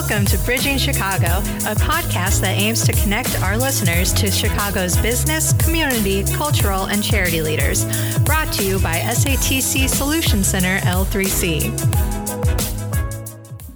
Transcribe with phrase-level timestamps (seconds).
[0.00, 1.26] Welcome to Bridging Chicago,
[1.66, 7.42] a podcast that aims to connect our listeners to Chicago's business, community, cultural, and charity
[7.42, 7.84] leaders.
[8.20, 11.74] Brought to you by SATC Solution Center L3C.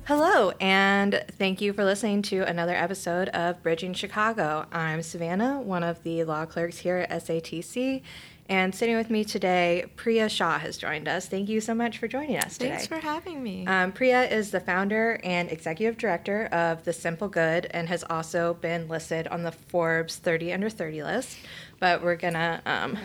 [0.05, 4.67] Hello, and thank you for listening to another episode of Bridging Chicago.
[4.71, 8.01] I'm Savannah, one of the law clerks here at SATC,
[8.49, 11.27] and sitting with me today, Priya Shah has joined us.
[11.27, 12.71] Thank you so much for joining us today.
[12.71, 13.67] Thanks for having me.
[13.67, 18.55] Um, Priya is the founder and executive director of The Simple Good and has also
[18.55, 21.39] been listed on the Forbes 30 Under 30 list.
[21.81, 22.99] But we're gonna, um,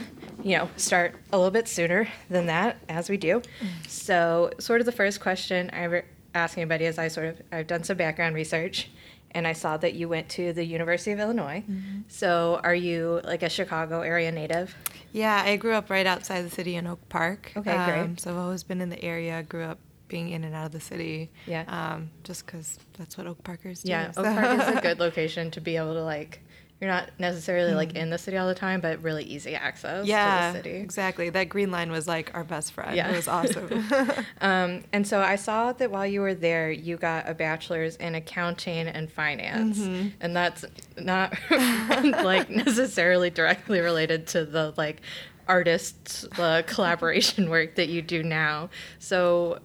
[0.44, 3.42] you know, start a little bit sooner than that, as we do.
[3.88, 7.68] So, sort of the first question I ever ask anybody is I sort of I've
[7.68, 8.90] done some background research,
[9.38, 11.64] and I saw that you went to the University of Illinois.
[12.08, 14.76] So, are you like a Chicago area native?
[15.14, 17.52] yeah, I grew up right outside the city in Oak Park.
[17.56, 18.20] Okay, great.
[18.20, 19.44] So I've always been in the area.
[19.44, 21.30] Grew up being in and out of the city.
[21.46, 21.64] Yeah.
[21.68, 23.90] Um, just because that's what Oak Parkers do.
[23.92, 26.42] Yeah, so- Oak Park is a good location to be able to like.
[26.80, 30.52] You're not necessarily like in the city all the time, but really easy access yeah,
[30.52, 30.76] to the city.
[30.78, 31.30] exactly.
[31.32, 32.96] That green line was like our best friend.
[32.96, 33.10] Yeah.
[33.12, 33.84] It was awesome.
[34.42, 38.14] Um, and so I saw that while you were there, you got a bachelor's in
[38.14, 40.10] accounting and finance, Mm-hmm.
[40.22, 40.66] and that's
[40.98, 45.02] not like necessarily directly related to the like
[45.48, 48.70] artists uh, collaboration work that you do now.
[49.00, 49.60] So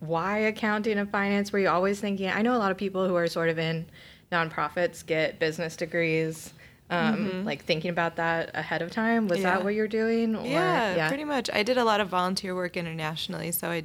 [0.00, 1.52] why accounting and finance?
[1.52, 2.28] Were you always thinking?
[2.30, 3.86] I know a lot of people who are sort of in
[4.34, 6.52] nonprofits get business degrees.
[6.90, 9.26] Um, Like thinking about that ahead of time.
[9.26, 9.46] Was Mm-hmm.
[9.46, 9.54] Yeah.
[9.54, 10.36] that what you're doing?
[10.36, 11.48] Or, yeah, pretty much.
[11.52, 13.52] I did a lot of volunteer work internationally.
[13.52, 13.84] So I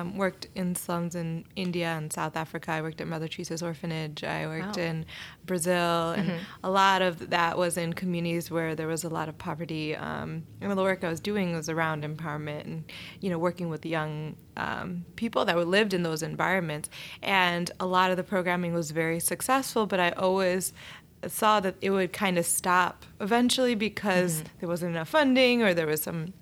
[0.00, 2.72] um, worked in slums in India and South Africa.
[2.72, 4.22] I worked at Mother Teresa's orphanage.
[4.24, 4.82] I worked Wow.
[4.84, 5.06] in
[5.46, 6.32] Brazil, and
[6.62, 9.96] a lot of that was in communities where there was a lot of poverty.
[9.96, 12.84] Um, and the work I was doing was around empowerment and
[13.20, 16.90] you know working with young um, people that were lived in those environments.
[17.22, 20.72] And a lot of the programming was very successful, but I always
[21.26, 24.48] saw that it would kind of stop eventually because mm-hmm.
[24.60, 26.32] there wasn't enough funding or there was some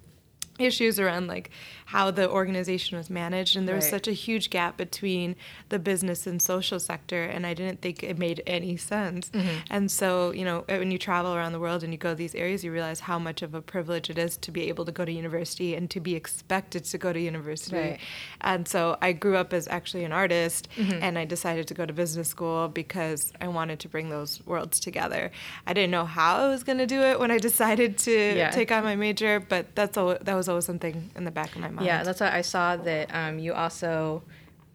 [0.58, 1.50] issues around like
[1.92, 3.90] how the organization was managed and there was Right.
[3.98, 5.28] such a huge gap between
[5.70, 9.56] the business and social sector and i didn't think it made any sense mm-hmm.
[9.70, 12.14] and so you know uh, when you travel around the world and you go to
[12.24, 14.92] these areas you realize how much of a privilege it is to be able to
[14.92, 18.00] go to university and to be expected to go to university Right.
[18.40, 21.02] and so i grew up as actually an artist mm-hmm.
[21.04, 24.78] and i decided to go to business school because i wanted to bring those worlds
[24.80, 25.30] together
[25.66, 28.50] i didn't know how i was going to do it when i decided to Yeah.
[28.50, 31.60] take on my major but that's al- that was always something in the back of
[31.60, 34.22] my mind Yeah, that's what I saw that um, you also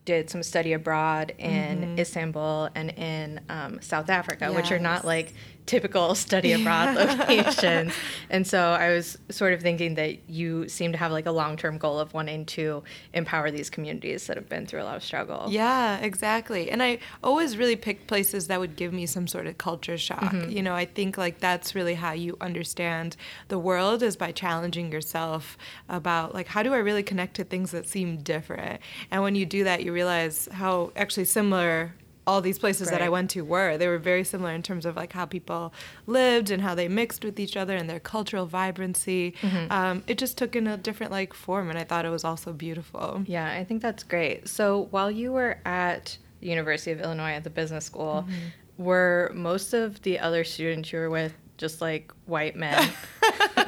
[0.05, 1.99] did some study abroad in Mm-hmm.
[1.99, 5.33] Istanbul and in um, South Africa, which are not like
[5.65, 7.93] typical study abroad locations.
[8.29, 11.57] And so I was sort of thinking that you seem to have like a long
[11.57, 12.83] term goal of wanting to
[13.13, 15.47] empower these communities that have been through a lot of struggle.
[15.49, 16.69] Yeah, exactly.
[16.69, 20.19] And I always really picked places that would give me some sort of culture shock.
[20.19, 20.51] Mm-hmm.
[20.51, 23.15] You know, I think like that's really how you understand
[23.47, 25.57] the world is by challenging yourself
[25.89, 28.81] about like how do I really connect to things that seem different.
[29.11, 31.93] And when you do that, you realize how actually similar
[32.27, 33.77] all these places that I went to were.
[33.77, 35.73] They were very similar in terms of like how people
[36.07, 39.35] lived and how they mixed with each other and their cultural vibrancy.
[39.69, 42.51] Um, it just took in a different like form, and I thought it was also
[42.53, 43.23] beautiful.
[43.27, 44.47] Yeah, I think that's great.
[44.47, 48.83] So while you were at the University of Illinois at the business school, Mm-hmm.
[48.83, 52.89] were most of the other students you were with just like white men?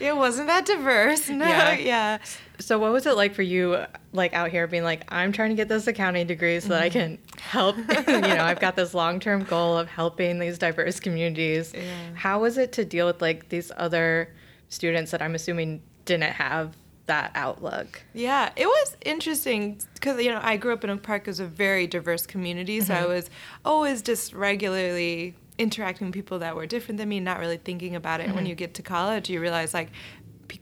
[0.00, 1.28] It wasn't that diverse.
[1.38, 1.72] No, Yeah.
[1.78, 2.18] yeah.
[2.58, 5.54] So what was it like for you, like out here, being like, I'm trying to
[5.54, 6.98] get this accounting degree so that I mm-hmm.
[6.98, 7.76] can help.
[8.08, 11.72] you know, I've got this long term goal of helping these diverse communities.
[11.74, 11.82] Yeah.
[12.14, 14.34] How was it to deal with like these other
[14.68, 16.76] students that I'm assuming didn't have
[17.06, 18.02] that outlook?
[18.14, 21.40] Yeah, it was interesting because you know I grew up in Oak Park It was
[21.40, 23.08] a very diverse community, so I mm-hmm.
[23.08, 23.30] was
[23.64, 28.20] always just regularly interacting with people that were different than me, not really thinking about
[28.20, 28.26] it.
[28.26, 29.90] And when you get to college, you realize like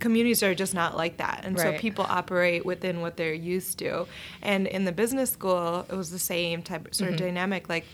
[0.00, 4.06] communities are just not like that, and so people operate within what they're used to.
[4.42, 7.84] And in the business school, it was the same type of sort of dynamic, like.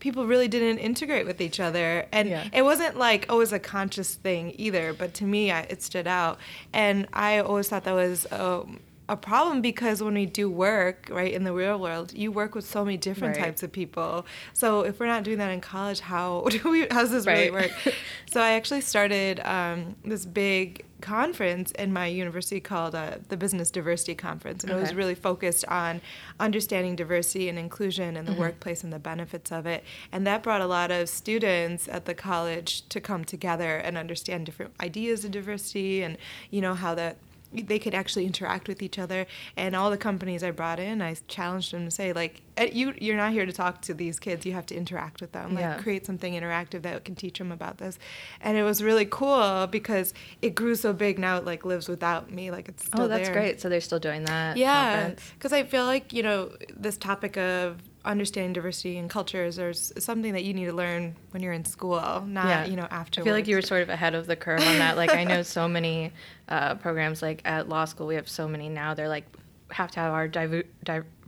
[0.00, 2.46] People really didn't integrate with each other, and Yeah.
[2.52, 4.92] it wasn't like always a conscious thing either.
[4.92, 6.38] But to me, I, it stood out,
[6.74, 11.32] and I always thought that was um, a problem because when we do work right
[11.32, 13.44] in the real world, you work with so many different Right.
[13.44, 14.24] types of people.
[14.54, 16.86] So if we're not doing that in college, how do we?
[16.90, 17.70] How does this really work?
[18.30, 23.70] so I actually started um, this big conference in my university called uh, the Business
[23.70, 26.00] Diversity Conference, and it was really focused on
[26.40, 29.84] understanding diversity and inclusion in the workplace and the benefits of it.
[30.12, 34.46] And that brought a lot of students at the college to come together and understand
[34.46, 36.16] different ideas of diversity and
[36.50, 37.18] you know how that
[37.62, 39.26] they could actually interact with each other.
[39.56, 42.94] And all the companies I brought in, I challenged them to say like, "Eh, you
[43.00, 44.44] you're not here to talk to these kids.
[44.44, 45.54] You have to interact with them.
[45.54, 45.76] Like Yeah.
[45.78, 47.98] create something interactive that can teach them about this.
[48.40, 50.12] And it was really cool because
[50.42, 51.18] it grew so big.
[51.18, 52.50] Now it like lives without me.
[52.50, 53.34] Like it's still Oh, that's there.
[53.34, 53.60] great.
[53.60, 54.56] So they're still doing that.
[54.56, 59.92] Yeah, because I feel like you know this topic of understanding diversity and cultures is
[59.98, 62.64] something that you need to learn when you're in school, not Yeah.
[62.66, 63.20] you know after.
[63.20, 64.96] I feel like you were sort of ahead of the curve on that.
[64.96, 66.12] Like I know so many
[66.48, 68.94] uh, programs like at law school we have so many now.
[68.94, 69.24] They're like
[69.70, 70.64] have to have our diver-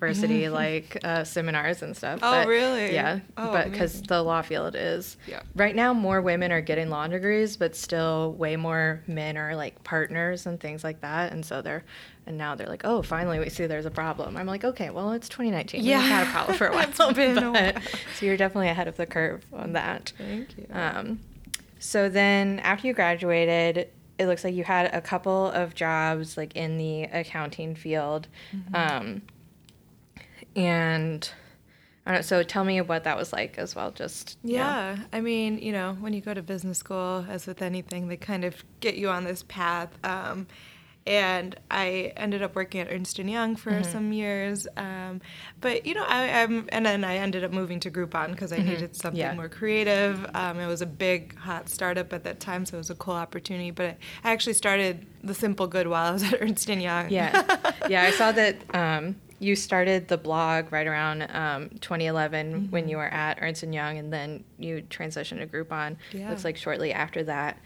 [0.01, 2.21] diversity like uh, seminars and stuff.
[2.23, 2.93] Oh, But, really?
[2.93, 5.41] Yeah, Oh, but because the law field is Yeah.
[5.55, 9.83] right now more women are getting law degrees, but still way more men are like
[9.85, 11.33] partners and things like that.
[11.33, 11.85] And so they're
[12.29, 14.37] and now they're like, oh, finally we see there's a problem.
[14.37, 15.83] I'm like, okay, well it's 2019.
[15.85, 15.99] Yeah.
[16.01, 16.89] We've had a problem for a while.
[16.89, 17.73] It's been a while.
[18.19, 20.13] So you're definitely ahead of the curve on that.
[20.19, 20.67] Thank you.
[20.73, 21.21] Um,
[21.79, 23.89] so then after you graduated,
[24.19, 28.29] it looks like you had a couple of jobs like in the accounting field.
[28.55, 28.75] Mm-hmm.
[28.75, 29.23] Um,
[30.57, 31.31] and
[32.07, 33.91] I don't know, so tell me what that was like as well.
[33.91, 34.53] Just know.
[34.55, 38.17] Yeah, I mean, you know, when you go to business school, as with anything, they
[38.17, 39.91] kind of get you on this path.
[40.05, 40.47] Um,
[41.05, 45.21] and I ended up working at Ernst and Young for some years, um,
[45.61, 48.59] but you know, I, I'm and then I ended up moving to Groupon because I
[48.59, 49.35] needed something Yeah.
[49.35, 50.27] more creative.
[50.35, 53.15] Um, it was a big, hot startup at that time, so it was a cool
[53.15, 53.71] opportunity.
[53.71, 57.11] But I actually started the Simple Good while I was at Ernst and Young.
[57.11, 57.41] Yeah,
[57.89, 58.03] yeah.
[58.03, 62.71] I saw that um, you started the blog right around um, 2011 Mm-hmm.
[62.71, 65.97] when you were at Ernst and Young, and then you transitioned to Groupon.
[66.13, 66.31] Yeah.
[66.31, 67.59] Looks like shortly after that.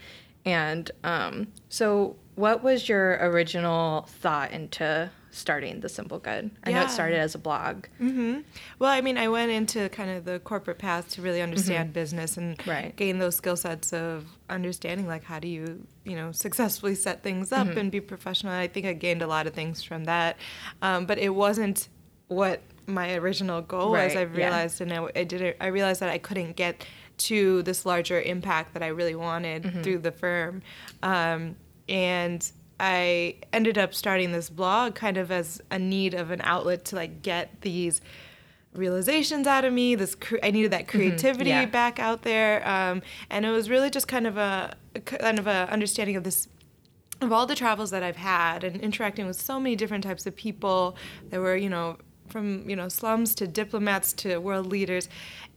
[0.45, 6.51] And um, so, what was your original thought into starting the Simple Good?
[6.65, 7.87] I know it started as a blog.
[7.99, 8.39] hmm
[8.79, 12.37] Well, I mean, I went into kind of the corporate path to really understand business
[12.37, 12.95] and Right.
[12.97, 17.53] gain those skill sets of understanding, like how do you, you know, successfully set things
[17.53, 18.53] up and be professional.
[18.53, 20.37] I think I gained a lot of things from that,
[20.83, 21.89] um, but it wasn't
[22.29, 24.15] what my original goal was.
[24.15, 24.37] Right, I yeah.
[24.37, 25.57] realized, and I, I didn't.
[25.61, 26.85] I realized that I couldn't get
[27.19, 29.83] to this larger impact that I really wanted Mm-hmm.
[29.83, 30.63] through the firm,
[31.03, 31.55] um,
[31.89, 32.51] and
[32.81, 36.97] I ended up starting this blog kind of as a need of an outlet to
[36.97, 38.01] like get these
[38.75, 39.95] realizations out of me.
[39.95, 41.67] This cre- I needed that creativity yeah.
[41.67, 45.47] back out there, um, and it was really just kind of a a kind of
[45.47, 46.49] a understanding of this
[47.21, 50.35] of all the travels that I've had and interacting with so many different types of
[50.35, 50.97] people
[51.29, 51.99] that were, you know,
[52.31, 55.09] from, you know, slums to diplomats to world leaders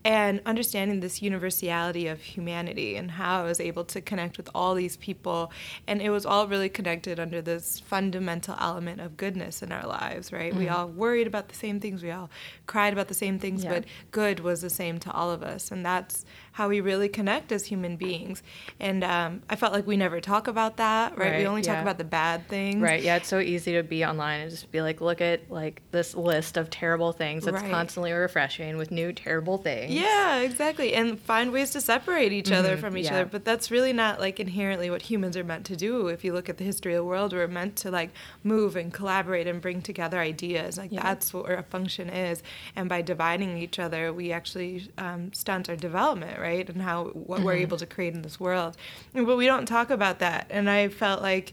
[0.04, 4.74] and understanding this universality of humanity and how I was able to connect with all
[4.74, 5.50] these people
[5.86, 10.30] and it was all really connected under this fundamental element of goodness in our lives,
[10.30, 10.54] right?
[10.54, 10.74] We mm-hmm.
[10.74, 12.28] all worried about the same things, we all
[12.66, 13.70] cried about the same things, Yeah.
[13.70, 17.50] but good was the same to all of us and that's how we really connect
[17.52, 18.42] as human beings
[18.80, 21.82] and um, i felt like we never talk about that right, we Right, only talk
[21.82, 23.02] about the bad things Right.
[23.02, 23.16] Yeah.
[23.16, 26.56] It's so easy to be online and just be like, look at like this list
[26.56, 27.46] of terrible things.
[27.46, 27.70] It's Right.
[27.70, 29.92] constantly refreshing with new terrible things.
[29.92, 33.14] yeah exactly and find ways to separate each other from each yeah.
[33.14, 36.32] other but that's really not like inherently what humans are meant to do if you
[36.32, 38.10] look at the history of the world we're meant to like
[38.44, 41.02] move and collaborate and bring together ideas like Yeah.
[41.02, 42.42] that's what our function is
[42.76, 46.66] and by dividing each other we actually um, stunt our development right?
[46.72, 46.98] And how
[47.28, 48.72] what we're able to create in this world.
[49.12, 50.42] But we don't talk about that.
[50.56, 51.46] And i felt like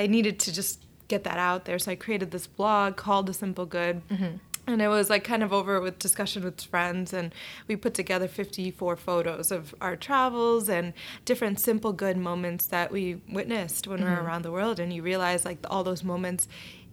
[0.00, 0.74] i needed to just
[1.12, 1.78] get that out there.
[1.78, 3.96] So i created this blog called the simple good.
[4.68, 7.12] And it was like kind of over with discussion with friends.
[7.18, 7.32] And
[7.68, 10.92] we put together 54 photos of our travels and
[11.24, 13.04] different simple good moments that we
[13.38, 14.16] witnessed when we Mm-hmm.
[14.16, 14.80] were around the world.
[14.80, 16.48] And you realize like all those moments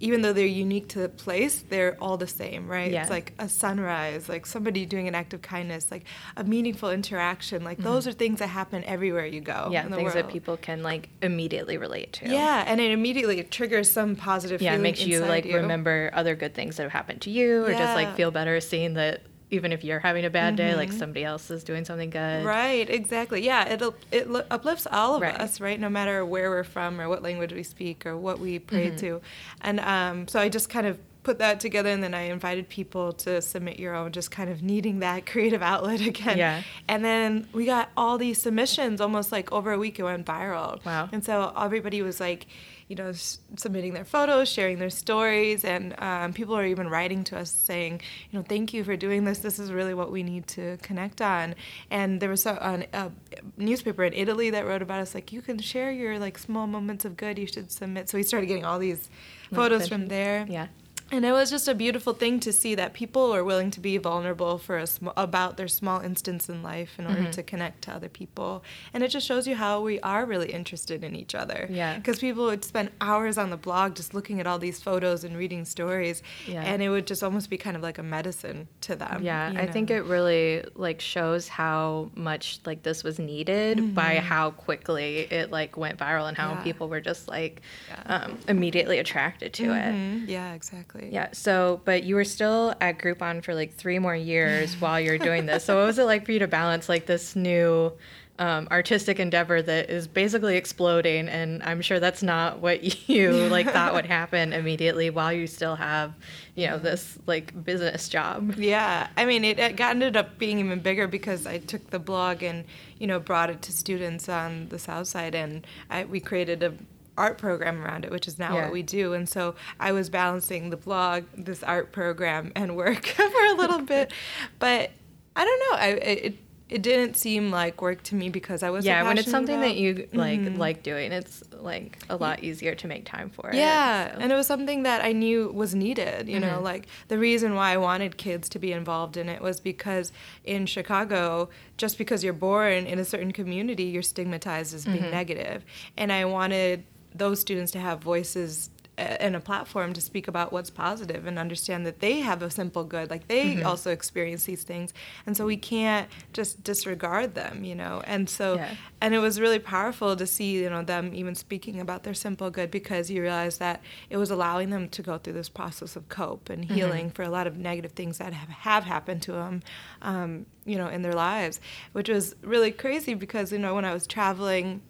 [0.08, 3.02] even though they're unique to the place they're all the same right Yeah.
[3.02, 6.04] it's like a sunrise like somebody doing an act of kindness like
[6.36, 9.74] a meaningful interaction like those are things that happen everywhere you go Mm-hmm.
[9.74, 9.86] Yeah.
[9.86, 12.30] in the Things that people can like immediately relate to.
[12.30, 15.56] yeah and it immediately triggers some positive yeah, it makes you like you.
[15.58, 18.94] remember other good things that have happened to you, or just like feel better seeing
[18.96, 19.22] that
[19.54, 22.20] even if you're having a bad day, like somebody else is doing something good.
[22.40, 22.48] Mm-hmm.
[22.48, 23.46] Right, exactly.
[23.46, 25.40] Yeah, it'll it uplifts all of Right.
[25.40, 25.80] us, right?
[25.80, 28.98] No matter where we're from or what language we speak or what we pray Mm-hmm.
[28.98, 29.22] to,
[29.62, 33.14] and um, so I just kind of put that together, and then I invited people
[33.14, 36.38] to submit your own, just kind of needing that creative outlet again.
[36.38, 36.64] Yeah.
[36.90, 40.84] And then we got all these submissions, almost like over a week, it went viral.
[40.84, 41.08] Wow.
[41.14, 42.48] And so everybody was like,
[42.88, 47.24] you know, s- submitting their photos, sharing their stories, and um, people are even writing
[47.26, 49.40] to us saying, you know, thank you for doing this.
[49.40, 51.56] This is really what we need to connect on.
[51.90, 53.12] And there was a, an- a
[53.58, 57.06] newspaper in Italy that wrote about us, like, you can share your like small moments
[57.06, 57.38] of good.
[57.40, 58.10] You should submit.
[58.10, 59.10] So we started getting all these
[59.54, 60.46] photos from there.
[60.50, 60.68] Yeah.
[61.14, 63.98] And it was just a beautiful thing to see that people are willing to be
[64.00, 67.32] vulnerable for a sm- about their small instance in life in order Mm-hmm.
[67.32, 71.04] to connect to other people and it just shows you how we are really interested
[71.04, 71.96] in each other Yeah.
[71.98, 75.38] because people would spend hours on the blog just looking at all these photos and
[75.38, 76.64] reading stories Yeah.
[76.64, 79.60] and it would just almost be kind of like a medicine to them Yeah, you
[79.60, 85.20] I think it really like shows how much like this was needed by how quickly
[85.32, 86.58] it like went viral and how Mm-hmm.
[86.58, 86.64] Yeah.
[86.64, 88.16] people were just like Yeah.
[88.26, 89.94] um, immediately attracted to it.
[89.94, 90.28] Mhm.
[90.28, 91.30] yeah exactly Yeah.
[91.32, 95.46] So, but you were still at Groupon for like three more years while you're doing
[95.46, 95.66] this.
[95.66, 97.92] So, what was it like for you to balance like this new
[98.40, 101.28] um, artistic endeavor that is basically exploding?
[101.28, 105.76] And I'm sure that's not what you like thought would happen immediately while you still
[105.76, 106.14] have,
[106.56, 108.56] you know, this like business job.
[108.56, 112.00] Yeah, I mean, it, it got ended up being even bigger because I took the
[112.00, 112.66] blog and
[113.00, 116.74] you know brought it to students on the south side, and I, we created a
[117.18, 118.64] art program around it, which is now Yeah.
[118.64, 119.14] what we do.
[119.14, 123.82] And so I was balancing the blog, this art program, and work for a little
[123.96, 124.12] bit,
[124.60, 124.92] but
[125.36, 125.78] I don't know.
[125.78, 126.36] I it
[126.70, 129.76] it didn't seem like work to me because I was yeah, when it's something that
[129.76, 130.58] you like Mhm.
[130.58, 133.56] like doing, it's like a lot easier to make time for it.
[133.56, 134.20] Yeah, so.
[134.20, 136.28] and it was something that I knew was needed.
[136.28, 136.64] You know, Mhm.
[136.64, 140.12] like the reason why I wanted kids to be involved in it was because
[140.46, 145.64] in Chicago, just because you're born in a certain community, you're stigmatized as being negative.
[145.96, 150.54] And I wanted those students to have voices uh, and a platform to speak about
[150.54, 153.66] what's positive and understand that they have a simple good like they mm-hmm.
[153.66, 154.94] also experience these things.
[155.26, 158.04] And so we can't just disregard them you know?
[158.06, 158.76] And so Yeah.
[159.02, 162.52] and it was really powerful to see you know them even speaking about their simple
[162.52, 166.08] good because you realize that it was allowing them to go through this process of
[166.10, 166.76] cope and mm-hmm.
[166.76, 169.64] healing for a lot of negative things that have, have happened to them
[170.04, 171.60] um, you know in their lives
[171.94, 174.82] which was really crazy because you know when i was traveling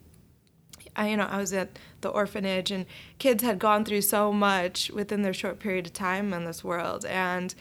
[0.95, 2.85] I, you know, I was at the orphanage, and
[3.19, 7.05] kids had gone through so much within their short period of time in this world,
[7.05, 7.53] and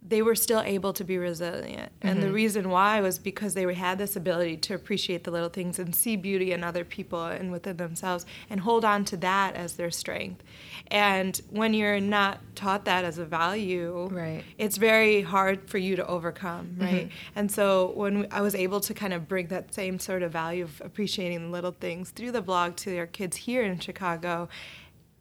[0.00, 1.92] they were still able to be resilient.
[2.00, 5.78] And the reason why was because they had this ability to appreciate the little things
[5.78, 9.74] and see beauty in other people and within themselves, and hold on to that as
[9.74, 10.42] their strength.
[10.90, 14.44] And when you're not taught that as a value, Right.
[14.56, 17.10] it's very hard for you to overcome, right?
[17.36, 20.64] And so when I was able to kind of bring that same sort of value
[20.64, 24.48] of appreciating the little things through the blog to our kids here in Chicago,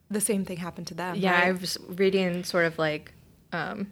[0.09, 1.15] the same thing happened to them.
[1.15, 1.47] Yeah, right?
[1.47, 3.11] I was reading sort of like,
[3.51, 3.91] um,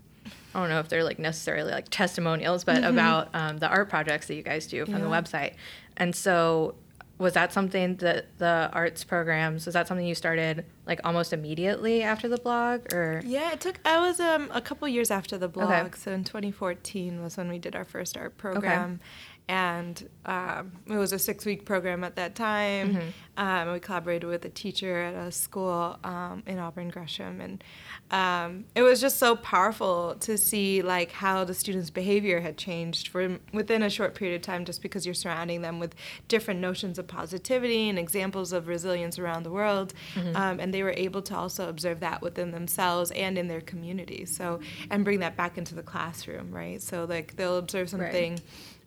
[0.55, 4.27] I don't know if they're like necessarily like testimonials, but about um, the art projects
[4.27, 5.11] that you guys do from the Mm-hmm.
[5.13, 5.53] Website.
[5.97, 6.75] And so,
[7.17, 12.03] was that something that the arts programs was that something you started like almost immediately
[12.03, 13.79] after the blog, or Yeah, it took.
[13.85, 15.97] I was um a couple years after the blog, Okay.
[15.97, 18.99] so in 2014 was when we did our first art program,
[19.47, 22.97] and um, it was a six-week program at that time.
[23.37, 27.63] Um, we collaborated with a teacher at a school um, in Auburn Gresham, and
[28.11, 33.09] um, it was just so powerful to see like how the students' behavior had changed
[33.09, 35.95] from within a short period of time, just because you're surrounding them with
[36.27, 39.93] different notions of positivity and examples of resilience around the world,
[40.35, 44.25] um, and they were able to also observe that within themselves and in their community.
[44.25, 44.59] So
[44.89, 46.81] and bring that back into the classroom, right?
[46.81, 47.89] So like they'll observe
[48.35, 48.41] Right.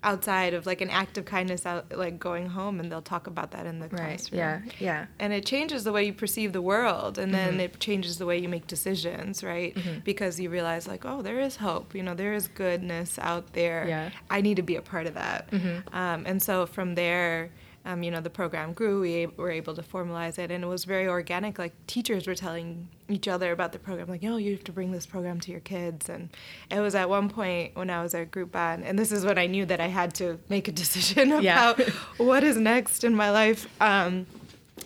[0.04, 3.50] Outside of like an act of kindness out like going home and they'll talk about
[3.50, 4.16] that in the right?
[4.18, 7.60] classroom Yeah, yeah, and it changes the way you perceive the world and then Mm-hmm.
[7.60, 11.56] it changes the way you make decisions right because you realize like oh there is
[11.56, 14.10] hope you know there is goodness out there Yeah.
[14.30, 15.48] i need to be a part of that
[15.92, 17.50] um, and so from there
[17.84, 20.84] um, you know the program grew we were able to formalize it and it was
[20.84, 24.64] very organic like teachers were telling each other about the program like oh you have
[24.64, 26.28] to bring this program to your kids and
[26.70, 29.46] it was at one point when i was at groupon and this is when i
[29.46, 31.70] knew that i had to make a decision Yeah.
[31.70, 34.26] about what is next in my life um,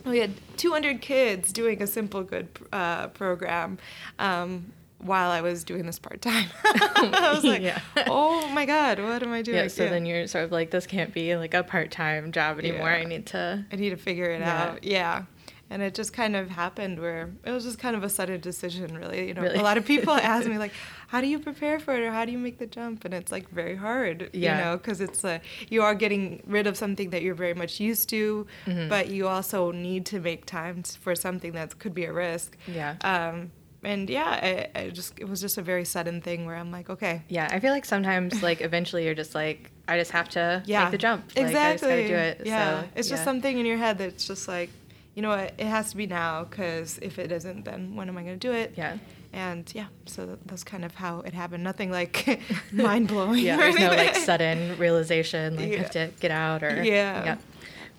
[0.04, 3.78] we had 200 kids doing a simple good uh, program
[4.18, 4.66] um,
[5.02, 6.48] while I was doing this part time.
[6.64, 7.80] I was like, Yeah.
[8.06, 9.56] oh my God, what am I doing?
[9.58, 9.68] yeah.
[9.68, 12.88] So then you're sort of like, this can't be like a part time job anymore.
[12.90, 12.96] Yeah.
[12.96, 13.64] I need to.
[13.72, 14.62] I need to figure it Yeah.
[14.62, 14.84] out.
[14.84, 15.24] Yeah.
[15.70, 18.94] And it just kind of happened where it was just kind of a sudden decision,
[18.94, 19.28] really.
[19.28, 19.56] You know, Really?
[19.58, 20.72] a lot of people ask me like,
[21.08, 23.32] "How do you prepare for it, or how do you make the jump?" And it's
[23.32, 24.58] like very hard, Yeah.
[24.58, 25.38] you know, because it's uh,
[25.70, 28.88] you are getting rid of something that you're very much used to, Mm-hmm.
[28.90, 32.58] but you also need to make time for something that could be a risk.
[32.68, 32.96] Yeah.
[33.00, 33.50] Um,
[33.84, 36.88] and yeah, I, I just it was just a very sudden thing where I'm like,
[36.90, 40.62] okay, Yeah, I feel like sometimes, like, eventually you're just like, I just have to
[40.66, 41.32] yeah, make the jump.
[41.34, 41.92] Like, exactly.
[41.92, 42.46] I just gotta do it.
[42.46, 44.70] Yeah, So, it's just something in your head that's just like,
[45.14, 48.16] you know what, it has to be now because if it isn't, then when am
[48.16, 48.74] I going to do it?
[48.76, 48.96] Yeah.
[49.34, 51.64] And yeah, so that's kind of how it happened.
[51.64, 52.40] Nothing like
[52.72, 53.40] mind blowing.
[53.40, 56.82] Yeah, there's no like sudden realization, like, I have to get out or.
[56.82, 57.36] Yeah.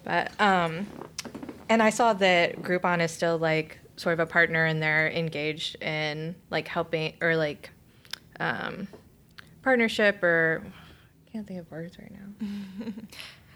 [0.04, 0.88] But, um,
[1.70, 5.82] and I saw that Groupon is still like sort of a partner and they're engaged
[5.82, 7.72] in like helping or like
[8.40, 8.88] um,
[9.62, 10.64] partnership or
[11.28, 12.88] I can't think of words right now.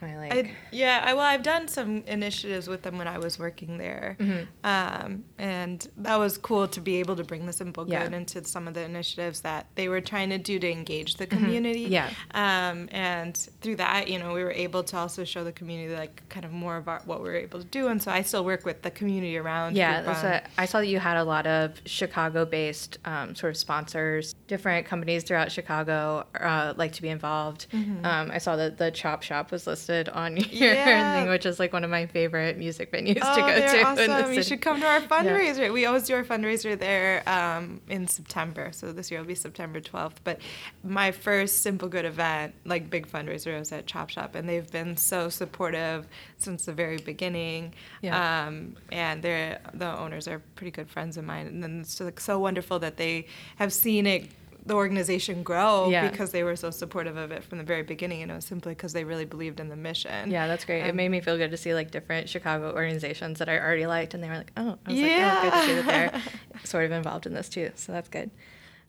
[0.02, 3.40] I like I, yeah I, well I've done some initiatives with them when I was
[3.40, 4.44] working there mm-hmm.
[4.64, 8.16] um, and that was cool to be able to bring the simple good yeah.
[8.16, 11.44] into some of the initiatives that they were trying to do to engage the mm-hmm.
[11.44, 11.94] community mm-hmm.
[11.94, 15.96] yeah um, and through that you know we were able to also show the community
[15.96, 18.22] like kind of more of our, what we were able to do and so I
[18.22, 20.24] still work with the community around yeah that's
[20.58, 24.86] I saw that you had a lot of Chicago based um, sort of sponsors different
[24.86, 28.06] companies throughout Chicago uh, like to be involved mm-hmm.
[28.06, 31.20] Um, I saw that the Chop Shop was listed listed on your yeah.
[31.20, 33.82] thing, which is like one of my favorite music venues oh, to go to.
[33.84, 34.34] Awesome.
[34.34, 35.60] You should come to our fundraiser.
[35.60, 35.72] Yeah.
[35.72, 38.72] We always do our fundraiser there um, in September.
[38.72, 40.18] So this year will be September 12th.
[40.24, 40.40] But
[40.84, 44.98] my first Simple Good event, like big fundraiser, was at Chop Shop, and they've been
[44.98, 47.74] so supportive since the very beginning.
[48.02, 48.46] Yeah.
[48.48, 52.40] Um, and they're the owners are pretty good friends of mine, and it's like so
[52.40, 53.28] wonderful that they
[53.58, 54.30] have seen it
[54.68, 56.10] the organization grow yeah.
[56.10, 58.74] because they were so supportive of it from the very beginning and it was simply
[58.74, 61.38] because they really believed in the mission yeah that's great um, it made me feel
[61.38, 64.52] good to see like different chicago organizations that i already liked and they were like
[64.58, 65.08] oh i was yeah.
[65.08, 66.22] like oh good to see that they're
[66.64, 68.30] sort of involved in this too so that's good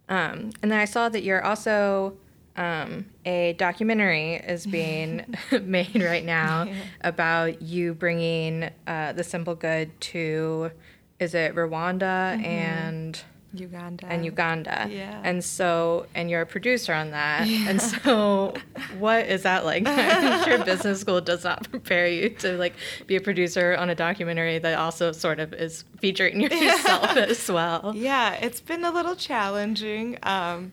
[0.09, 2.17] um, and then i saw that you're also
[2.57, 6.75] um, a documentary is being made right now yeah.
[7.03, 10.73] about you bringing uh, the simple good to
[11.21, 12.45] is it rwanda mm-hmm.
[12.45, 13.23] and
[13.55, 14.07] Uganda.
[14.07, 14.87] And Uganda.
[14.91, 15.21] Yeah.
[15.25, 17.47] And so, and you're a producer on that.
[17.47, 17.69] Yeah.
[17.69, 18.55] And so,
[18.99, 19.85] what is that like?
[19.87, 22.75] I'm sure business school does not prepare you to like
[23.07, 27.27] be a producer on a documentary that also sort of is featuring yourself yeah.
[27.29, 27.93] as well.
[27.95, 30.19] Yeah, it's been a little challenging.
[30.23, 30.73] Um,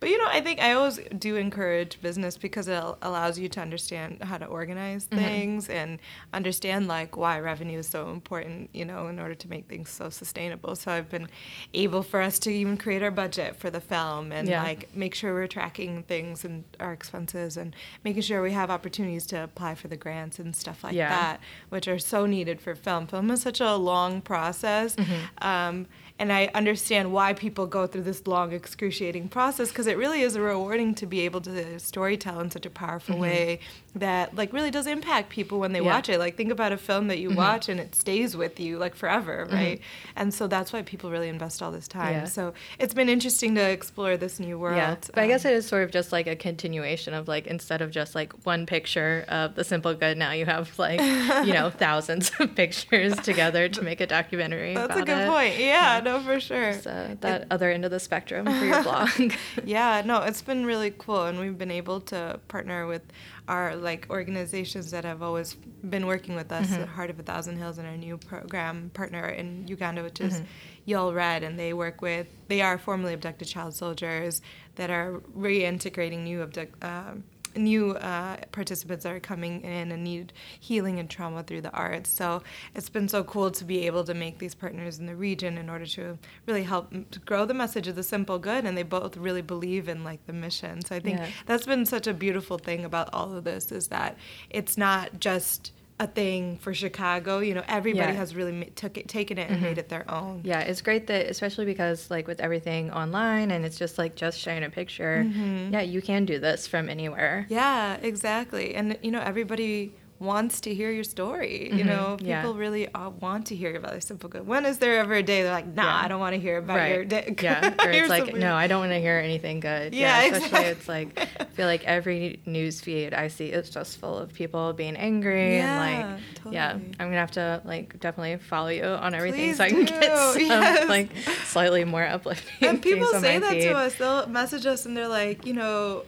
[0.00, 3.60] but you know, I think I always do encourage business because it allows you to
[3.60, 5.18] understand how to organize mm-hmm.
[5.18, 5.98] things and
[6.32, 10.10] understand like why revenue is so important, you know, in order to make things so
[10.10, 10.76] sustainable.
[10.76, 11.28] So I've been
[11.72, 14.62] able for us to even create our budget for the film and yeah.
[14.62, 17.74] like make sure we're tracking things and our expenses and
[18.04, 21.08] making sure we have opportunities to apply for the grants and stuff like yeah.
[21.08, 23.06] that, which are so needed for film.
[23.06, 24.96] Film is such a long process.
[24.96, 25.46] Mm-hmm.
[25.46, 25.86] Um,
[26.16, 30.38] and I understand why people go through this long, excruciating process because it really is
[30.38, 33.22] rewarding to be able to storytell in such a powerful mm-hmm.
[33.22, 33.60] way
[33.96, 35.92] that like really does impact people when they yeah.
[35.92, 36.20] watch it.
[36.20, 37.38] Like think about a film that you mm-hmm.
[37.38, 39.54] watch and it stays with you like forever, mm-hmm.
[39.56, 39.78] right?
[39.78, 40.12] Mm-hmm.
[40.14, 42.12] And so that's why people really invest all this time.
[42.12, 42.24] Yeah.
[42.26, 44.76] So it's been interesting to explore this new world.
[44.76, 47.26] Yeah, but um, I guess um, it is sort of just like a continuation of
[47.26, 51.00] like instead of just like one picture of the simple good, now you have like
[51.44, 54.74] you know thousands of pictures together to make a documentary.
[54.74, 55.28] That's a good it.
[55.28, 55.58] point.
[55.58, 56.72] Yeah, no, for sure.
[56.74, 59.10] So that it, other end of the spectrum for your blog.
[59.64, 63.02] yeah, no, it's been really cool, and we've been able to partner with
[63.48, 65.54] our like organizations that have always
[65.88, 66.84] been working with us, mm-hmm.
[66.84, 70.40] Heart of a Thousand Hills, and our new program partner in Uganda, which is
[70.86, 71.14] mm-hmm.
[71.14, 74.42] Red, and they work with they are formerly abducted child soldiers
[74.76, 76.82] that are reintegrating new abduct.
[76.82, 77.14] Uh,
[77.56, 82.10] new uh, participants that are coming in and need healing and trauma through the arts.
[82.10, 82.42] So
[82.74, 85.68] it's been so cool to be able to make these partners in the region in
[85.68, 86.92] order to really help
[87.24, 88.64] grow the message of the simple good.
[88.64, 90.84] And they both really believe in like the mission.
[90.84, 91.28] So I think yeah.
[91.46, 94.16] that's been such a beautiful thing about all of this is that
[94.50, 97.38] it's not just a thing for Chicago.
[97.38, 98.18] You know, everybody yeah.
[98.18, 99.64] has really took it, taken it and mm-hmm.
[99.64, 100.40] made it their own.
[100.44, 104.38] Yeah, it's great that, especially because like with everything online and it's just like just
[104.38, 105.24] sharing a picture.
[105.24, 105.72] Mm-hmm.
[105.72, 107.46] Yeah, you can do this from anywhere.
[107.48, 108.74] Yeah, exactly.
[108.74, 111.68] And you know, everybody wants to hear your story.
[111.68, 111.78] Mm-hmm.
[111.78, 112.52] You know, people yeah.
[112.56, 114.46] really uh, want to hear about their simple good.
[114.46, 116.04] When is there ever a day they're like, nah, yeah.
[116.04, 116.94] I don't want to hear about right.
[116.94, 117.34] your day.
[117.40, 119.94] Yeah, or it's like, no, I don't want to hear anything good.
[119.94, 120.70] Yeah, yeah especially exactly.
[120.70, 124.72] it's like, I feel like every news feed I see is just full of people
[124.72, 126.54] being angry and like, totally.
[126.54, 129.84] yeah, I'm gonna have to like definitely follow you on everything Please so I can
[129.84, 130.88] get some yes.
[130.88, 131.10] like
[131.44, 132.68] slightly more uplifting.
[132.68, 133.62] And people say that feed.
[133.64, 133.94] to us.
[133.96, 136.04] They'll message us and they're like, you know,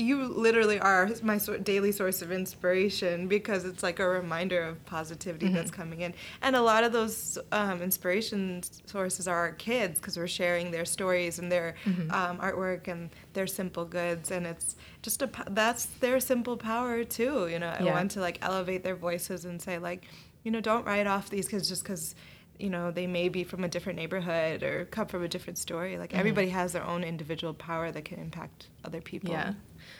[0.00, 5.46] you literally are my daily source of inspiration because it's like a reminder of positivity
[5.46, 5.54] mm-hmm.
[5.54, 10.16] that's coming in and a lot of those um, inspiration sources are our kids because
[10.16, 12.10] we're sharing their stories and their mm-hmm.
[12.10, 17.46] um, artwork and their simple goods and it's just a that's their simple power too
[17.48, 17.92] you know i yeah.
[17.92, 20.06] want to like elevate their voices and say like
[20.44, 22.14] you know don't write off these kids just because
[22.58, 25.98] you know they may be from a different neighborhood or come from a different story
[25.98, 26.18] like mm-hmm.
[26.18, 29.52] everybody has their own individual power that can impact other people yeah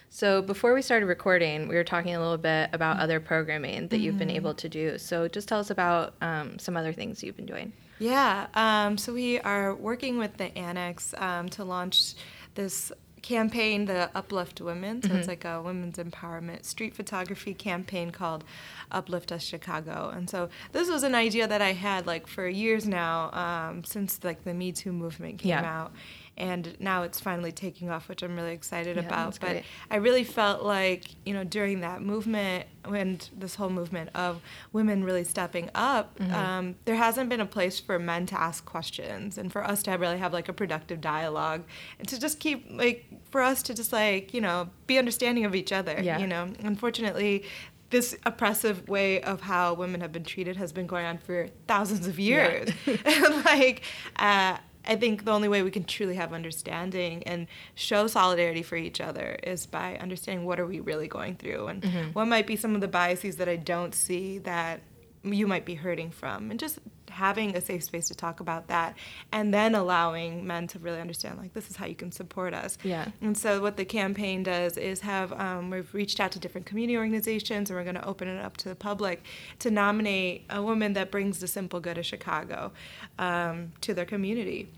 [0.09, 3.05] so before we started recording, we were talking a little bit about mm-hmm.
[3.05, 4.05] other programming that mm-hmm.
[4.05, 4.37] you've been mm-hmm.
[4.37, 4.98] able to do.
[4.98, 7.72] So just tell us about um, some other things you've been doing.
[8.00, 8.46] Yeah.
[8.55, 12.14] Um, so we are working with the Annex um, to launch
[12.55, 12.90] this
[13.22, 15.03] campaign, the Uplift Women.
[15.03, 18.44] So it's like a women's empowerment street photography campaign called
[18.90, 20.11] Uplift Us Chicago.
[20.14, 24.18] And so this was an idea that I had like for years now, um, since
[24.24, 25.83] like the Me Too movement came Yeah.
[25.83, 25.92] out.
[26.40, 29.38] And now it's finally taking off, which I'm really excited Yeah, about.
[29.40, 29.64] But great.
[29.90, 34.40] I really felt like, you know, during that movement, when this whole movement of
[34.72, 36.35] women really stepping up, Mm-hmm.
[36.35, 39.90] um, there hasn't been a place for men to ask questions and for us to
[39.90, 41.62] have, really have like a productive dialogue
[41.98, 45.55] and to just keep like for us to just like you know be understanding of
[45.55, 46.00] each other.
[46.03, 46.18] Yeah.
[46.18, 47.44] You know, unfortunately.
[47.90, 52.07] This oppressive way of how women have been treated has been going on for thousands
[52.07, 52.70] of years.
[52.87, 53.83] and like,
[54.14, 58.76] uh, I think the only way we can truly have understanding and show solidarity for
[58.76, 62.10] each other is by understanding what are we really going through and mm-hmm.
[62.12, 64.80] what might be some of the biases that I don't see that
[65.22, 66.50] you might be hurting from.
[66.50, 66.78] And just
[67.10, 68.96] having a safe space to talk about that
[69.32, 72.78] and then allowing men to really understand like this is how you can support us
[72.82, 73.08] Yeah.
[73.20, 76.96] and so what the campaign does is have um, we've reached out to different community
[76.96, 79.22] organizations and we're going to open it up to the public
[79.58, 82.72] to nominate a woman that brings the simple good of chicago
[83.18, 84.68] um, to their community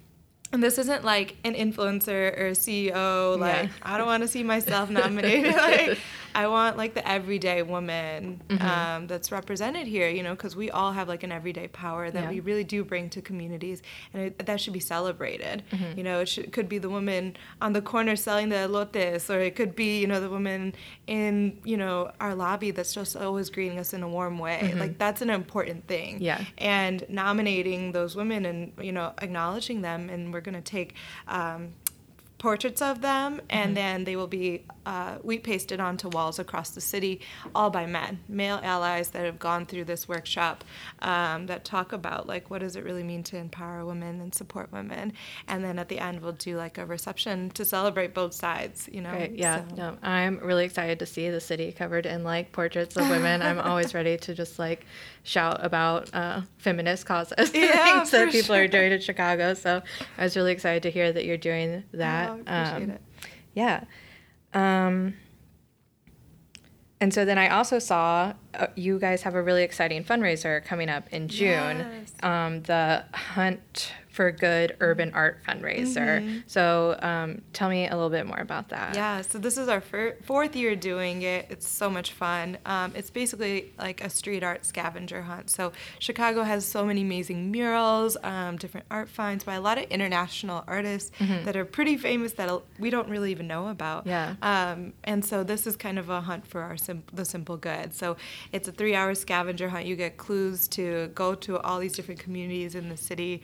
[0.52, 3.38] and this isn't like an influencer or a CEO.
[3.38, 3.68] Like Yeah.
[3.82, 5.54] I don't want to see myself nominated.
[5.56, 5.98] like
[6.34, 8.66] I want like the everyday woman Mm-hmm.
[8.66, 10.08] um, that's represented here.
[10.08, 12.30] You know, because we all have like an everyday power that Yeah.
[12.30, 15.62] we really do bring to communities, and it, that should be celebrated.
[15.72, 15.98] Mm-hmm.
[15.98, 19.40] You know, it should, could be the woman on the corner selling the elotes, or
[19.40, 20.74] it could be you know the woman
[21.06, 24.74] in you know our lobby that's just always greeting us in a warm way.
[24.76, 26.22] Like that's an important thing Mm-hmm.
[26.24, 26.44] Yeah.
[26.58, 30.94] and nominating those women and you know acknowledging them and we're going to take
[31.28, 31.72] um,
[32.42, 36.81] portraits of them and then they will be uh, wheat pasted onto walls across the
[36.81, 37.20] city
[37.55, 40.64] all by men male allies that have gone through this workshop
[41.02, 44.72] um, that talk about like what does it really mean to empower women and support
[44.72, 45.12] women
[45.46, 49.00] and then at the end we'll do like a reception to celebrate both sides you
[49.00, 49.37] know Great.
[49.38, 49.62] Yeah.
[49.68, 53.40] So- No, I'm really excited to see the city covered in like portraits of women.
[53.40, 54.85] I'm always ready to just like
[55.22, 59.55] shout about uh, feminist causes Yeah, things that people are doing in Chicago.
[59.55, 59.81] So
[60.18, 62.31] I was really excited to hear that you're doing that.
[62.34, 63.00] I appreciate Um, it.
[63.54, 63.84] Yeah.
[64.54, 65.14] Um,
[67.00, 70.88] and so then I also saw uh, you guys have a really exciting fundraiser coming
[70.88, 72.12] up in June, Yes.
[72.22, 76.42] um, the Hunt for a Good Urban Art fundraiser.
[76.46, 78.94] So um, tell me a little bit more about that.
[78.94, 81.46] Yeah, so this is our fir- fourth year doing it.
[81.51, 82.59] It's so much fun.
[82.66, 85.51] Um, it's basically like a street art scavenger hunt.
[85.51, 89.85] So Chicago has so many amazing murals, um, different art finds by a lot of
[89.85, 91.11] international artists
[91.44, 94.07] that are pretty famous that we don't really even know about.
[94.07, 94.35] Yeah.
[94.42, 97.94] Um, and so this is kind of a hunt for our sim- the simple good.
[97.94, 98.16] So
[98.53, 99.87] it's a three-hour scavenger hunt.
[99.87, 103.42] You get clues to go to all these different communities in the city,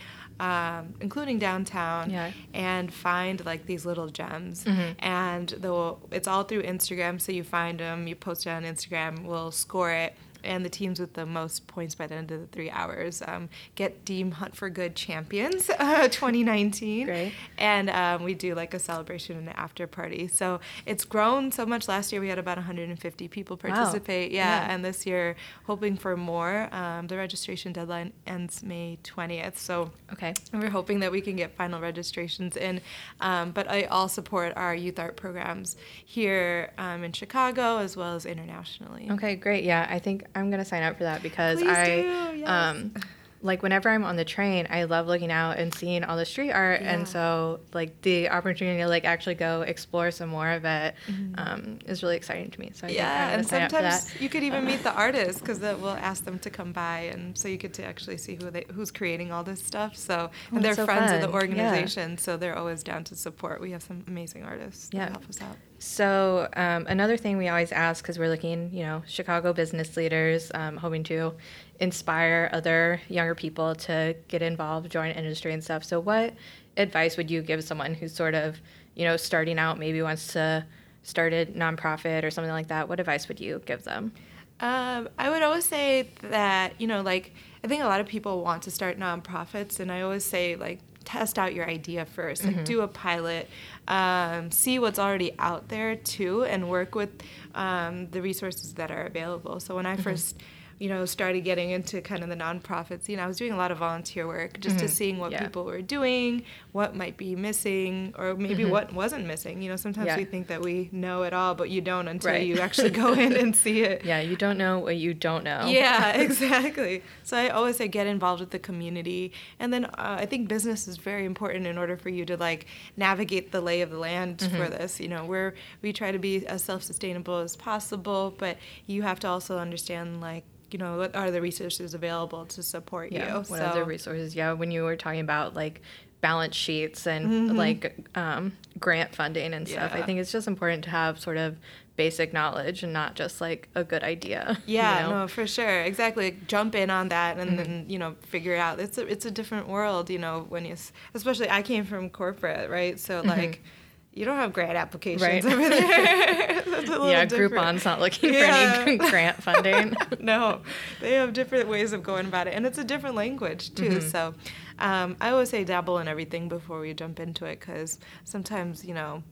[0.59, 2.31] um, including downtown, Yeah.
[2.55, 4.65] and find like these little gems.
[4.65, 4.93] Mm-hmm.
[4.99, 5.75] And the
[6.19, 7.15] it's all through Instagram.
[7.21, 9.13] So you find them, you post it on Instagram.
[9.31, 10.13] We'll score it.
[10.45, 13.49] And the teams with the most points by the end of the three hours um,
[13.75, 17.33] get deemed Hunt for Good champions uh, 2019 Great.
[17.59, 20.29] and um, we do like a celebration and an after party.
[20.29, 21.89] So it's grown so much.
[21.89, 24.31] Last year we had about 150 people participate.
[24.33, 24.75] Yeah, Yeah.
[24.75, 26.69] and this year hoping for more.
[26.75, 30.35] Um, the registration deadline ends May 20th, so Okay.
[30.53, 32.81] we're hoping that we can get final registrations in.
[33.21, 38.15] Um, but I all support our youth art programs here um, in Chicago as well
[38.15, 39.09] as internationally.
[39.11, 39.65] Okay, great.
[39.65, 41.87] Yeah, I think I'm gonna sign up for that because Please I,
[42.33, 42.49] do, yes.
[42.49, 42.95] um,
[43.41, 46.51] like whenever I'm on the train, I love looking out and seeing all the street
[46.51, 46.93] art, Yeah.
[46.95, 50.97] and so like the opportunity to like actually go explore some more of it
[51.37, 52.73] um, is really exciting to me.
[52.75, 52.97] So I Mm-hmm.
[52.97, 53.93] Yeah, and sign up for that.
[54.01, 57.39] sometimes you could even meet the artists because we'll ask them to come by, and
[57.39, 59.97] so you get to actually see who they who's creating all this stuff.
[59.97, 61.21] So and they're so friends of fun.
[61.21, 61.35] the Yeah.
[61.35, 63.61] organization, so they're always down to support.
[63.61, 65.05] We have some amazing artists Yeah.
[65.05, 65.57] that help us out.
[65.79, 70.51] So um, another thing we always ask because we're looking, you know, Chicago business leaders,
[70.55, 71.35] um, hoping to
[71.79, 75.85] inspire other younger people to get involved, join industry and stuff.
[75.85, 76.35] So what
[76.77, 78.61] advice would you give someone who's sort of,
[78.97, 80.67] you know, starting out, maybe wants to
[81.05, 82.89] start a nonprofit or something like that?
[82.89, 84.13] What advice would you give them?
[84.61, 88.43] Um, I would always say that, you know, like, I think a lot of people
[88.43, 92.65] want to start nonprofits, and I always say, like, test out your idea 1st like,
[92.65, 93.49] do a pilot,
[93.89, 97.11] um, see what's already out there, too, and work with
[97.55, 99.59] um, the resources that are available.
[99.59, 100.37] So when I first
[100.79, 103.57] you know, started getting into kind of the nonprofits, you know, I was doing a
[103.57, 105.43] lot of volunteer work just to seeing what Yeah.
[105.43, 109.61] people were doing, what might be missing, or maybe what wasn't missing.
[109.61, 110.17] You know, sometimes Yeah.
[110.17, 112.47] we think that we know it all, but you don't until Right.
[112.47, 114.05] you actually go in and see it.
[114.05, 115.67] Yeah, you don't know what you don't know.
[115.67, 117.03] Yeah, exactly.
[117.25, 120.87] So I always say get involved with the community, and then uh, I think business
[120.87, 124.39] is very important in order for you to like navigate the lay of the land
[124.39, 124.57] Mm-hmm.
[124.57, 125.01] for this.
[125.01, 129.29] You know, where we try to be as self-sustainable as possible, but you have to
[129.29, 133.37] also understand like you know what are the resources available to support yeah.
[133.39, 133.43] you.
[133.43, 134.35] What other resources?
[134.37, 135.81] Yeah, when you were talking about like
[136.21, 137.57] balance sheets and Mm-hmm.
[137.57, 141.57] like um, grant funding and stuff, I think it's just important to have sort of
[141.97, 144.57] basic knowledge and not just like a good idea.
[144.67, 145.11] you Yeah, know?
[145.21, 146.37] no, for sure, exactly.
[146.47, 147.57] Jump in on that, and Mm-hmm.
[147.57, 148.79] then you know figure out.
[148.81, 150.47] It's a it's a different world, you know.
[150.49, 150.77] When you,
[151.15, 152.99] especially I came from corporate, right?
[153.01, 153.63] So like,
[154.13, 155.23] you don't have grant applications.
[155.23, 155.45] Right.
[155.45, 156.63] over there.
[156.63, 157.53] That's a little Yeah, different.
[157.53, 158.73] Groupon's not looking Yeah.
[158.75, 159.95] for any grant funding.
[160.19, 160.61] no,
[161.01, 163.89] they have different ways of going about it, and it's a different language too.
[163.91, 164.09] Mm-hmm.
[164.09, 164.35] So,
[164.79, 168.95] um, I always say dabble in everything before we jump into it, because sometimes you
[168.95, 169.23] know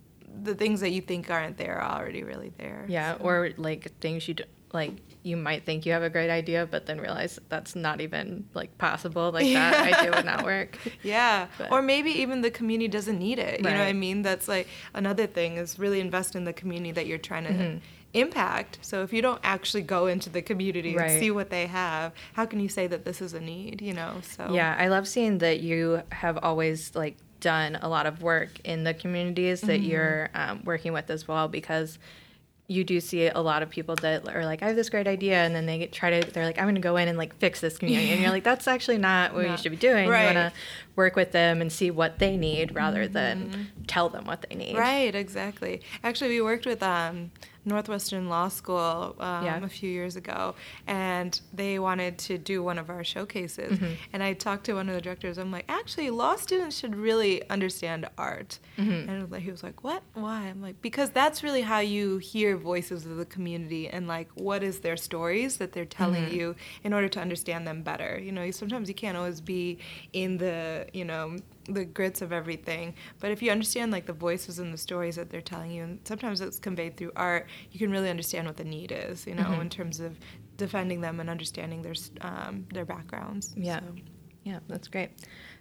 [0.43, 2.85] the things that you think aren't there are already really there.
[2.89, 6.31] Yeah, So- or like things you d- like you might think you have a great
[6.31, 9.33] idea, but then realize that's not even like possible.
[9.33, 10.79] Like that idea would not work.
[11.03, 11.47] Yeah.
[11.59, 13.59] But- or maybe even the community doesn't need it.
[13.61, 14.23] You know what I mean?
[14.23, 17.81] That's like another thing is really invest in the community that you're trying to
[18.15, 18.79] impact.
[18.83, 21.11] So if you don't actually go into the community Right.
[21.11, 23.93] and see what they have, how can you say that this is a need, you
[23.93, 24.21] know?
[24.23, 28.59] So Yeah, I love seeing that you have always like done a lot of work
[28.65, 31.99] in the communities that you're um, working with as well because
[32.69, 35.37] you do see a lot of people that are like, I have this great idea,
[35.37, 37.37] and then they get, try to, they're like, I'm going to go in and like
[37.37, 40.09] fix this community, and you're like, that's actually not what you should be doing.
[40.09, 40.31] Right.
[40.31, 40.61] You want to
[40.97, 44.77] work with them and see what they need rather than tell them what they need.
[44.77, 45.83] Right, exactly.
[46.03, 47.31] Actually, we worked with um,
[47.67, 49.63] Northwestern Law School um, Yeah.
[49.63, 50.55] a few years ago,
[50.87, 53.79] and they wanted to do one of our showcases.
[53.79, 53.93] Mm-hmm.
[54.13, 55.37] And I talked to one of the directors.
[55.37, 58.59] I'm like, actually, law students should really understand art.
[58.79, 59.11] Mm-hmm.
[59.11, 60.03] And he was like, what?
[60.15, 60.43] Why?
[60.47, 64.63] I'm like, because that's really how you hear voices of the community and like what
[64.63, 66.35] is their stories that they're telling Mm-hmm.
[66.35, 68.19] you in order to understand them better.
[68.19, 69.79] You know, sometimes you can't always be
[70.13, 71.37] in the you know
[71.69, 75.31] the grits of everything but if you understand like the voices and the stories that
[75.31, 78.65] they're telling you and sometimes it's conveyed through art you can really understand what the
[78.65, 79.63] need is you know Mm-hmm.
[79.63, 80.19] in terms of
[80.57, 83.81] defending them and understanding their um, their backgrounds Yeah.
[83.81, 83.95] So-
[84.45, 85.11] Yeah, that's great.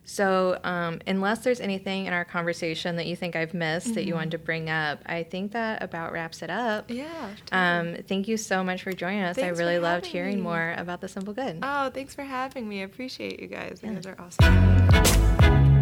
[0.08, 4.14] So, um, unless there's anything in our conversation that you think I've missed that you
[4.14, 6.92] wanted to bring up, I think that about wraps it up.
[6.92, 9.38] yeah Um, thank you so much for joining us.
[9.38, 10.42] Thanks I really loved hearing me.
[10.44, 11.58] more about the simple good.
[11.64, 15.75] oh thanks for having me i appreciate you guys you guys are awesome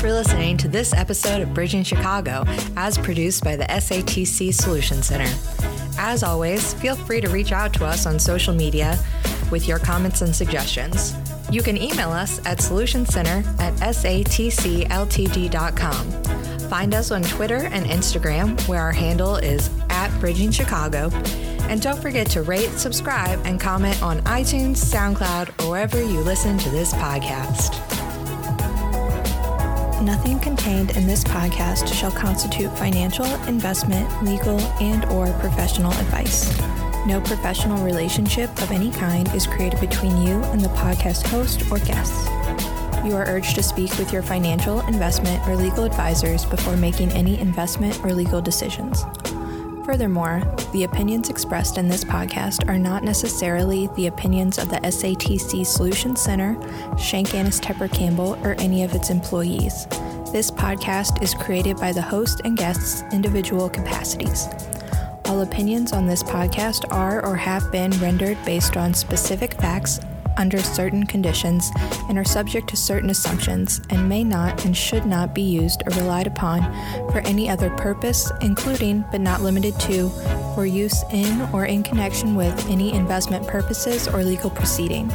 [0.00, 2.44] For listening to this episode of Bridging Chicago,
[2.76, 5.28] as produced by the SATC Solution Center.
[5.98, 8.96] As always, feel free to reach out to us on social media
[9.50, 11.14] with your comments and suggestions.
[11.50, 14.38] You can email us at solutioncenter at satcltd.com.
[16.70, 21.10] Find us on Twitter and Instagram, where our handle is at Bridging Chicago.
[21.68, 26.56] And don't forget to rate, subscribe, and comment on iTunes, SoundCloud, or wherever you listen
[26.58, 27.97] to this podcast.
[30.02, 36.56] Nothing contained in this podcast shall constitute financial, investment, legal, and or professional advice.
[37.04, 41.78] No professional relationship of any kind is created between you and the podcast host or
[41.80, 42.26] guests.
[43.04, 47.40] You are urged to speak with your financial, investment, or legal advisors before making any
[47.40, 49.04] investment or legal decisions.
[49.88, 50.42] Furthermore,
[50.74, 56.20] the opinions expressed in this podcast are not necessarily the opinions of the SATC Solutions
[56.20, 56.58] Center,
[56.98, 59.86] Shank Annis Tepper Campbell, or any of its employees.
[60.30, 64.46] This podcast is created by the host and guests' individual capacities.
[65.24, 70.00] All opinions on this podcast are or have been rendered based on specific facts
[70.38, 71.70] under certain conditions
[72.08, 75.90] and are subject to certain assumptions and may not and should not be used or
[75.96, 76.62] relied upon
[77.10, 80.08] for any other purpose, including but not limited to
[80.54, 85.10] for use in or in connection with any investment purposes or legal proceeding.